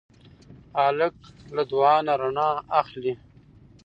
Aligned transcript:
هلک 0.81 1.15
له 1.55 1.61
دعا 1.71 1.95
نه 2.07 2.13
رڼا 2.21 2.49
اخلي. 2.81 3.13